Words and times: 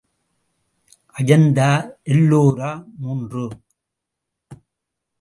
அஜந்தா 1.15 1.69
எல்லோரா 2.11 2.71
மூன்று. 2.97 3.45